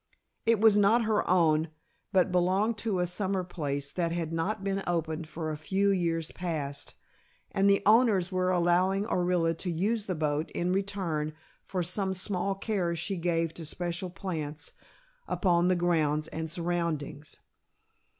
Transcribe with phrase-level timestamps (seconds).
[0.47, 1.69] It was not her own,
[2.11, 6.31] but belonged to a summer place that had not been opened for a few years
[6.31, 6.95] past,
[7.51, 11.33] and the owners were allowing Orilla to use the boat in return
[11.63, 14.73] for some small care she gave to special plants
[15.27, 17.37] upon the grounds and surroundings.